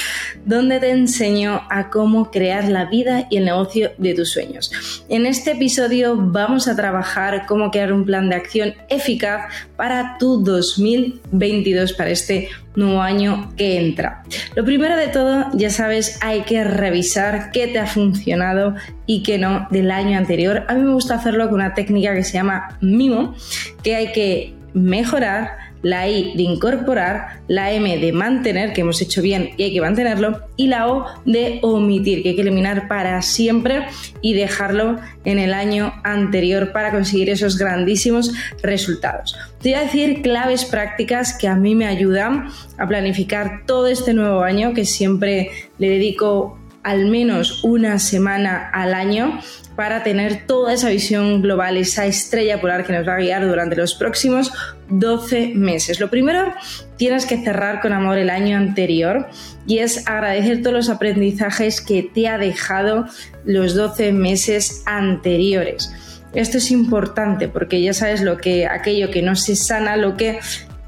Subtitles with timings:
[0.45, 5.05] donde te enseño a cómo crear la vida y el negocio de tus sueños.
[5.09, 10.43] En este episodio vamos a trabajar cómo crear un plan de acción eficaz para tu
[10.43, 14.23] 2022, para este nuevo año que entra.
[14.55, 18.75] Lo primero de todo, ya sabes, hay que revisar qué te ha funcionado
[19.05, 20.65] y qué no del año anterior.
[20.67, 23.35] A mí me gusta hacerlo con una técnica que se llama mimo,
[23.83, 29.21] que hay que mejorar la I de incorporar, la M de mantener, que hemos hecho
[29.21, 33.21] bien y hay que mantenerlo, y la O de omitir, que hay que eliminar para
[33.21, 33.85] siempre
[34.19, 38.33] y dejarlo en el año anterior para conseguir esos grandísimos
[38.63, 39.37] resultados.
[39.61, 42.49] Te voy a decir claves prácticas que a mí me ayudan
[42.79, 48.93] a planificar todo este nuevo año, que siempre le dedico al menos una semana al
[48.93, 49.39] año
[49.75, 53.75] para tener toda esa visión global, esa estrella polar que nos va a guiar durante
[53.75, 54.53] los próximos
[54.89, 55.99] 12 meses.
[55.99, 56.53] Lo primero,
[56.95, 59.27] tienes que cerrar con amor el año anterior
[59.65, 63.05] y es agradecer todos los aprendizajes que te ha dejado
[63.45, 65.91] los 12 meses anteriores.
[66.35, 70.39] Esto es importante porque ya sabes lo que aquello que no se sana, lo que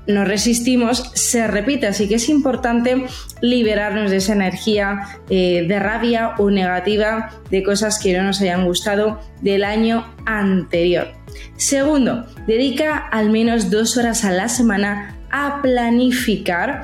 [0.08, 3.05] nos resistimos se repite, así que es importante
[3.41, 8.66] liberarnos de esa energía eh, de rabia o negativa de cosas que no nos hayan
[8.66, 11.09] gustado del año anterior.
[11.58, 16.83] Segundo, dedica al menos dos horas a la semana a planificar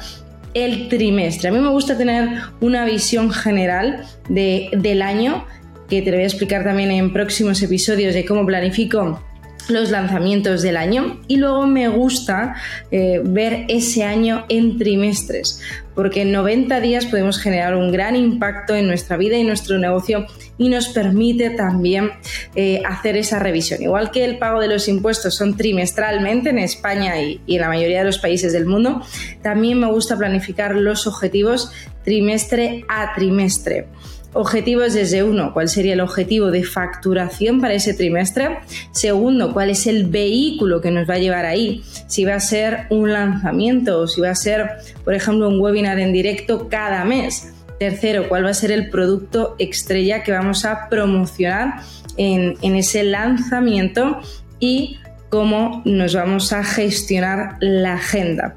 [0.54, 1.50] el trimestre.
[1.50, 5.46] A mí me gusta tener una visión general del año,
[5.90, 9.22] que te lo voy a explicar también en próximos episodios de cómo planifico
[9.70, 12.56] los lanzamientos del año y luego me gusta
[12.92, 15.60] eh, ver ese año en trimestres
[15.96, 20.26] porque en 90 días podemos generar un gran impacto en nuestra vida y nuestro negocio
[20.58, 22.12] y nos permite también
[22.56, 23.82] eh, hacer esa revisión.
[23.82, 28.00] Igual que el pago de los impuestos son trimestralmente en España y en la mayoría
[28.00, 29.02] de los países del mundo,
[29.42, 31.72] también me gusta planificar los objetivos
[32.04, 33.88] trimestre a trimestre.
[34.34, 38.58] Objetivos desde uno, cuál sería el objetivo de facturación para ese trimestre.
[38.92, 41.84] Segundo, cuál es el vehículo que nos va a llevar ahí.
[42.08, 44.70] Si va a ser un lanzamiento o si va a ser,
[45.04, 47.54] por ejemplo, un webinar en directo cada mes.
[47.80, 51.82] Tercero, cuál va a ser el producto estrella que vamos a promocionar
[52.18, 54.20] en, ese lanzamiento
[54.60, 54.98] y
[55.30, 58.56] cómo nos vamos a gestionar la agenda.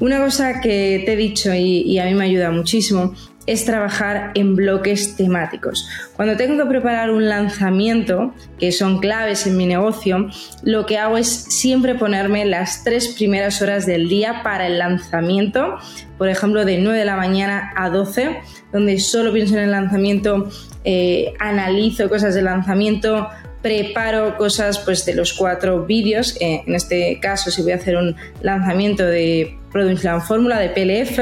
[0.00, 3.14] Una cosa que te he dicho y, y, a mí me ayuda muchísimo
[3.48, 5.88] es trabajar en bloques temáticos.
[6.14, 10.28] Cuando tengo que preparar un lanzamiento, que son claves en mi negocio,
[10.62, 15.78] lo que hago es siempre ponerme las tres primeras horas del día para el lanzamiento,
[16.18, 18.38] por ejemplo, de 9 de la mañana a 12,
[18.70, 20.50] donde solo pienso en el lanzamiento,
[20.84, 23.28] eh, analizo cosas del lanzamiento,
[23.62, 26.36] preparo cosas pues de los cuatro vídeos.
[26.40, 30.68] Eh, en este caso, si voy a hacer un lanzamiento de Product Plan Fórmula de
[30.68, 31.18] PLF,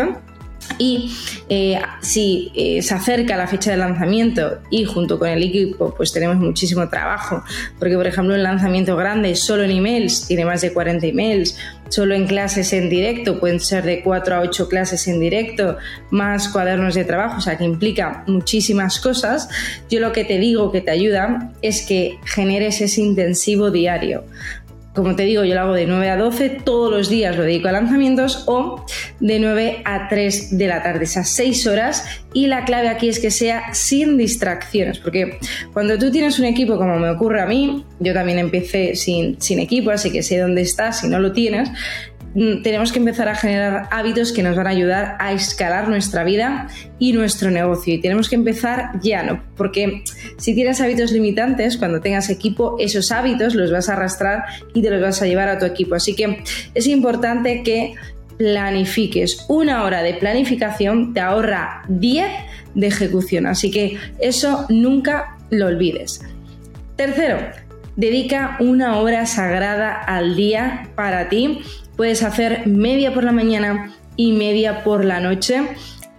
[0.78, 1.12] y
[1.48, 6.12] eh, si eh, se acerca la fecha de lanzamiento y junto con el equipo pues
[6.12, 7.42] tenemos muchísimo trabajo,
[7.78, 12.14] porque por ejemplo un lanzamiento grande solo en emails tiene más de 40 emails, solo
[12.14, 15.76] en clases en directo pueden ser de 4 a 8 clases en directo,
[16.10, 19.48] más cuadernos de trabajo, o sea que implica muchísimas cosas,
[19.90, 24.24] yo lo que te digo que te ayuda es que generes ese intensivo diario
[24.96, 27.68] como te digo, yo lo hago de 9 a 12, todos los días lo dedico
[27.68, 28.84] a lanzamientos o
[29.20, 32.04] de 9 a 3 de la tarde, esas 6 horas.
[32.32, 35.38] Y la clave aquí es que sea sin distracciones, porque
[35.72, 39.58] cuando tú tienes un equipo como me ocurre a mí, yo también empecé sin, sin
[39.60, 41.70] equipo, así que sé dónde estás si no lo tienes,
[42.34, 46.68] tenemos que empezar a generar hábitos que nos van a ayudar a escalar nuestra vida
[46.98, 47.94] y nuestro negocio.
[47.94, 49.42] Y tenemos que empezar ya, ¿no?
[49.56, 50.02] Porque
[50.36, 54.44] si tienes hábitos limitantes, cuando tengas equipo, esos hábitos los vas a arrastrar
[54.74, 55.94] y te los vas a llevar a tu equipo.
[55.94, 56.42] Así que
[56.74, 57.94] es importante que
[58.36, 59.46] planifiques.
[59.48, 62.26] Una hora de planificación te ahorra 10
[62.74, 63.46] de ejecución.
[63.46, 66.20] Así que eso nunca lo olvides.
[66.96, 67.38] Tercero,
[67.96, 71.62] dedica una hora sagrada al día para ti
[71.96, 75.62] Puedes hacer media por la mañana y media por la noche.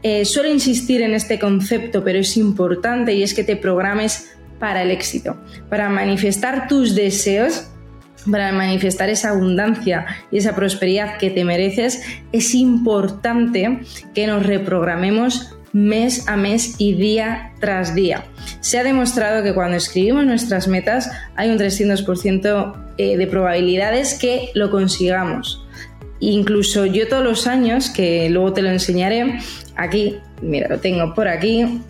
[0.04, 4.82] Eh, suelo insistir en este concepto, pero es importante y es que te programes para
[4.82, 5.38] el éxito,
[5.70, 7.68] para manifestar tus deseos,
[8.30, 12.02] para manifestar esa abundancia y esa prosperidad que te mereces,
[12.32, 13.80] es importante
[14.14, 18.26] que nos reprogramemos mes a mes y día tras día.
[18.62, 24.50] Se ha demostrado que cuando escribimos nuestras metas hay un 300% eh, de probabilidades que
[24.56, 25.64] lo consigamos.
[26.20, 29.40] Incluso yo todos los años, que luego te lo enseñaré,
[29.76, 31.82] aquí, mira, lo tengo por aquí,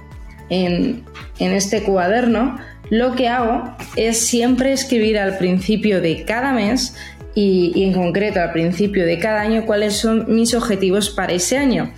[0.49, 1.03] en,
[1.39, 2.57] este cuaderno,
[2.89, 6.95] lo que hago es siempre escribir al principio de cada mes
[7.35, 11.57] y, y, en concreto al principio de cada año cuáles son mis objetivos para ese
[11.57, 11.93] año.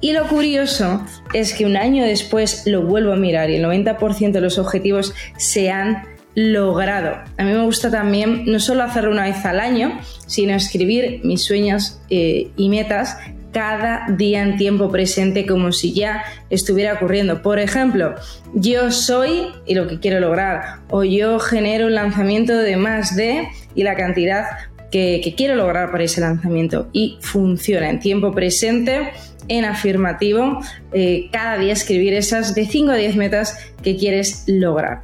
[0.00, 4.30] Y lo curioso es que un año después lo vuelvo a mirar y el 90%
[4.30, 6.04] de los objetivos se han
[6.34, 7.16] logrado.
[7.36, 11.44] A mí me gusta también no solo hacerlo una vez al año, sino escribir mis
[11.44, 13.16] sueños eh, y metas
[13.52, 17.42] cada día en tiempo presente como si ya estuviera ocurriendo.
[17.42, 18.14] Por ejemplo,
[18.54, 23.48] yo soy y lo que quiero lograr, o yo genero un lanzamiento de más de
[23.74, 24.44] y la cantidad
[24.90, 29.12] que, quiero lograr para ese lanzamiento y funciona en tiempo presente
[29.48, 30.60] en afirmativo,
[30.92, 35.02] eh, cada día escribir esas de 5 a 10 metas que quieres lograr.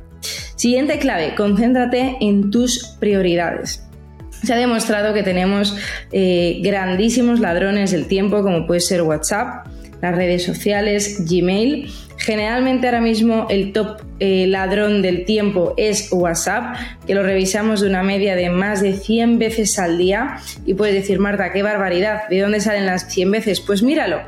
[0.57, 3.83] Siguiente clave, concéntrate en tus prioridades.
[4.43, 5.77] Se ha demostrado que tenemos
[6.13, 9.67] eh, grandísimos ladrones del tiempo, como puede ser WhatsApp,
[10.01, 11.91] las redes sociales, Gmail.
[12.17, 16.77] Generalmente ahora mismo el top eh, ladrón del tiempo es WhatsApp,
[17.07, 20.39] que lo revisamos de una media de más de 100 veces al día.
[20.65, 23.61] Y puedes decir, Marta, qué barbaridad, ¿de dónde salen las 100 veces?
[23.61, 24.21] Pues míralo,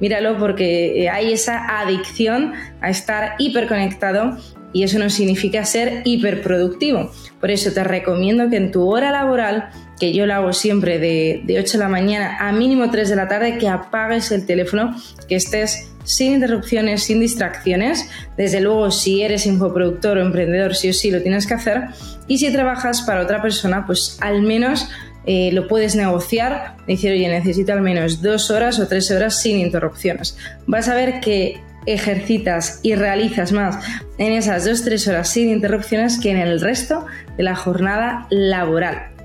[0.00, 4.36] míralo porque eh, hay esa adicción a estar hiperconectado
[4.72, 7.10] y eso no significa ser hiperproductivo.
[7.40, 9.70] Por eso te recomiendo que en tu hora laboral,
[10.00, 13.28] que yo la hago siempre de, 8 de la mañana a mínimo 3 de la
[13.28, 14.96] tarde, que apagues el teléfono,
[15.28, 18.08] que estés sin interrupciones, sin distracciones.
[18.36, 21.82] Desde luego, si eres infoproductor o emprendedor, sí o sí lo tienes que hacer.
[22.26, 24.88] Y si trabajas para otra persona, pues al menos
[25.26, 29.58] eh, lo puedes negociar, decir, oye, necesito al menos dos horas o tres horas sin
[29.58, 30.36] interrupciones.
[30.66, 33.84] Vas a ver que ejercitas y realizas más
[34.18, 37.06] en esas dos tres horas sin interrupciones que en el resto
[37.36, 39.19] de la jornada laboral.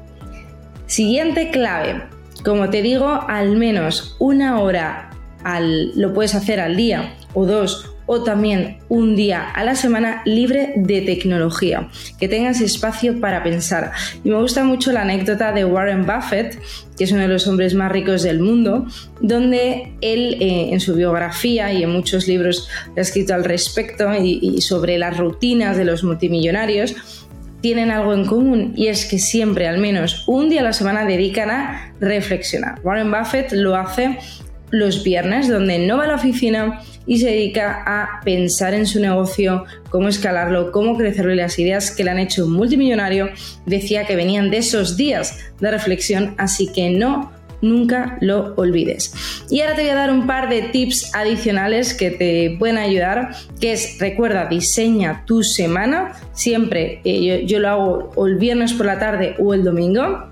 [0.95, 2.03] Siguiente clave.
[2.45, 5.09] Como te digo, al menos una hora
[5.43, 10.21] al, lo puedes hacer al día o dos o también un día a la semana
[10.23, 13.91] libre de tecnología, que tengas espacio para pensar.
[14.23, 16.61] Y me gusta mucho la anécdota de Warren Buffett,
[16.97, 18.85] que es uno de los hombres más ricos del mundo,
[19.19, 24.61] donde él eh, en su biografía y en muchos libros ha escrito al respecto y
[24.61, 26.95] sobre las rutinas de los multimillonarios,
[27.61, 31.05] tienen algo en común y es que siempre al menos un día a la semana
[31.05, 32.79] dedican a reflexionar.
[32.83, 34.19] Warren Buffett lo hace
[34.71, 38.99] los viernes, donde no va a la oficina y se dedica a pensar en su
[38.99, 43.29] negocio, cómo escalarlo, cómo crecerlo las ideas que le han hecho multimillonario.
[43.65, 47.31] Decía que venían de esos días de reflexión, así que no
[47.61, 49.13] nunca lo olvides.
[49.49, 53.35] Y ahora te voy a dar un par de tips adicionales que te pueden ayudar,
[53.59, 58.85] que es, recuerda, diseña tu semana, siempre eh, yo, lo hago o el viernes por
[58.85, 60.29] la tarde o el domingo,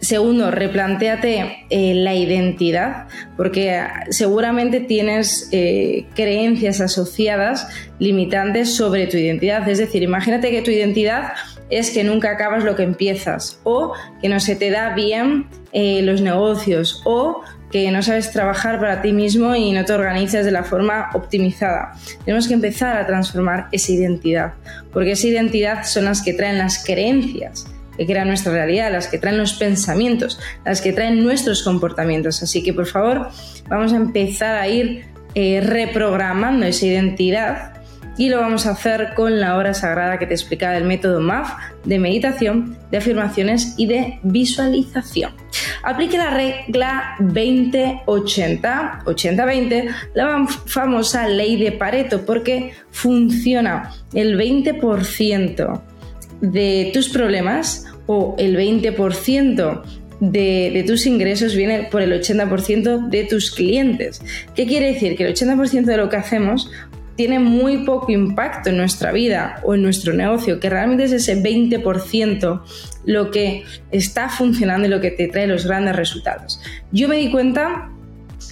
[0.00, 7.66] Segundo, replantéate eh, la identidad, porque seguramente tienes eh, creencias asociadas
[7.98, 9.66] limitantes sobre tu identidad.
[9.68, 11.32] Es decir, imagínate que tu identidad
[11.70, 16.02] es que nunca acabas lo que empiezas, o que no se te da bien eh,
[16.02, 17.40] los negocios, o
[17.72, 21.92] que no sabes trabajar para ti mismo y no te organizas de la forma optimizada.
[22.24, 24.52] Tenemos que empezar a transformar esa identidad,
[24.92, 29.18] porque esa identidad son las que traen las creencias que crean nuestra realidad, las que
[29.18, 32.42] traen los pensamientos, las que traen nuestros comportamientos.
[32.42, 33.28] Así que por favor,
[33.68, 37.76] vamos a empezar a ir eh, reprogramando esa identidad
[38.16, 41.52] y lo vamos a hacer con la hora sagrada que te explicaba del método MAF
[41.84, 45.32] de meditación, de afirmaciones y de visualización.
[45.82, 55.82] Aplique la regla 20-80, 80-20, la famosa ley de Pareto, porque funciona el 20%
[56.40, 59.82] de tus problemas o el 20%
[60.20, 64.22] de, de, tus ingresos viene por el 80% de tus clientes.
[64.54, 65.16] ¿Qué quiere decir?
[65.16, 66.70] Que el 80% de lo que hacemos
[67.16, 71.42] tiene muy poco impacto en nuestra vida o en nuestro negocio, que realmente es ese
[71.42, 72.62] 20%
[73.06, 76.60] lo que está funcionando y lo que te trae los grandes resultados.
[76.92, 77.90] Yo me di cuenta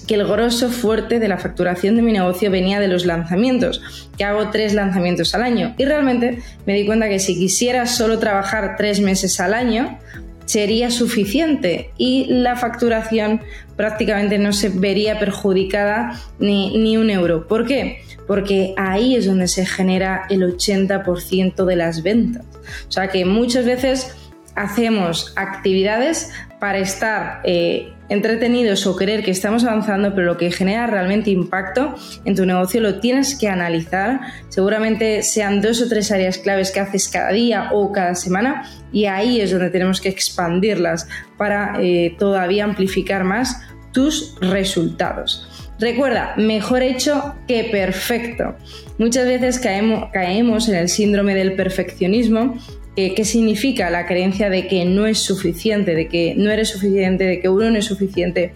[0.07, 4.25] que el grosso fuerte de la facturación de mi negocio venía de los lanzamientos, que
[4.25, 5.75] hago tres lanzamientos al año.
[5.79, 9.99] Y realmente me di cuenta que si quisiera solo trabajar tres meses al año,
[10.45, 13.41] sería suficiente y la facturación
[13.77, 17.49] prácticamente no se vería perjudicada ni, ni un euro.
[17.49, 18.03] ¿Por qué?
[18.27, 22.45] Porque ahí es donde se genera el 80% de las ventas.
[22.89, 24.15] O sea que muchas veces
[24.55, 26.31] hacemos actividades
[26.65, 31.95] para estar eh, entretenidos o creer que estamos avanzando, pero lo que genera realmente impacto
[32.25, 34.19] en tu negocio lo tienes que analizar.
[34.49, 39.05] Seguramente sean dos o tres áreas claves que haces cada día o cada semana y
[39.05, 41.07] ahí es donde tenemos que expandirlas
[41.37, 43.61] para eh, todavía amplificar más
[43.93, 45.47] tus resultados.
[45.79, 48.57] Recuerda, mejor hecho que perfecto.
[48.97, 52.59] Muchas veces caemos, caemos en el síndrome del perfeccionismo
[52.97, 57.41] ¿Qué significa la creencia de que no es suficiente, de que no eres suficiente, de
[57.41, 58.53] que uno no es suficiente?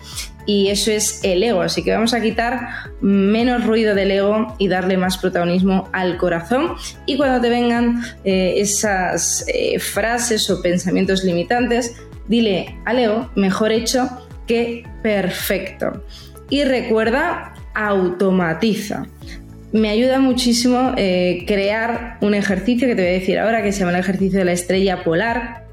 [0.47, 2.69] Y eso es el ego, así que vamos a quitar
[3.03, 6.75] menos ruido del ego y darle más protagonismo al corazón.
[7.05, 11.97] Y cuando te vengan eh, esas eh, frases o pensamientos limitantes,
[12.29, 14.09] dile al ego, mejor hecho
[14.47, 16.03] que perfecto.
[16.49, 19.07] Y recuerda, automatiza
[19.73, 23.81] me ayuda muchísimo eh, crear un ejercicio que te voy a decir ahora, que se
[23.81, 25.65] llama el ejercicio de la estrella polar.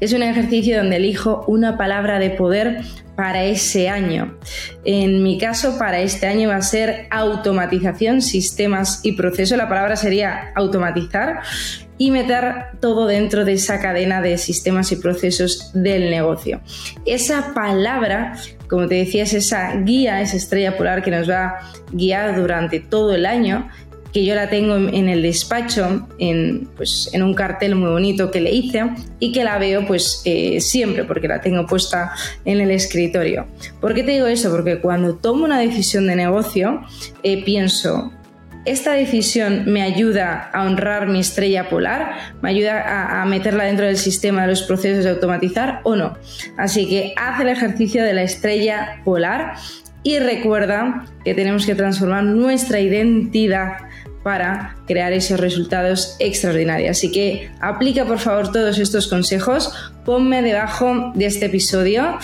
[0.00, 2.82] Es un ejercicio donde elijo una palabra de poder
[3.14, 4.36] para ese año.
[4.84, 9.56] En mi caso, para este año va a ser automatización, sistemas y proceso.
[9.56, 11.40] La palabra sería automatizar
[11.96, 16.60] y meter todo dentro de esa cadena de sistemas y procesos del negocio.
[17.06, 18.36] Esa palabra,
[18.68, 22.80] como te decía, es esa guía, esa estrella polar que nos va a guiar durante
[22.80, 23.68] todo el año
[24.14, 28.40] que yo la tengo en el despacho, en, pues, en un cartel muy bonito que
[28.40, 28.84] le hice
[29.18, 32.12] y que la veo pues eh, siempre porque la tengo puesta
[32.44, 33.46] en el escritorio.
[33.80, 34.52] ¿Por qué te digo eso?
[34.52, 36.82] Porque cuando tomo una decisión de negocio
[37.24, 38.12] eh, pienso,
[38.64, 43.96] esta decisión me ayuda a honrar mi estrella polar, me ayuda a, meterla dentro del
[43.96, 46.16] sistema de los procesos de automatizar o no.
[46.56, 49.54] Así que haz el ejercicio de la estrella polar
[50.02, 53.78] y recuerda que tenemos que transformar nuestra identidad
[54.22, 56.92] para crear esos resultados extraordinarios.
[56.92, 62.18] Así que aplica por favor todos estos consejos, ponme debajo de este episodio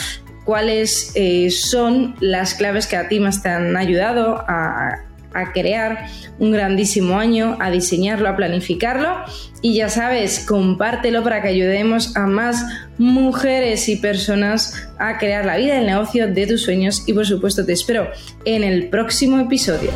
[0.44, 6.06] cuáles eh, son las claves que a ti más te han ayudado a a crear
[6.38, 9.24] un grandísimo año, a diseñarlo, a planificarlo
[9.62, 12.64] y ya sabes, compártelo para que ayudemos a más
[12.98, 17.26] mujeres y personas a crear la vida y el negocio de tus sueños y por
[17.26, 18.08] supuesto te espero
[18.44, 19.90] en el próximo episodio.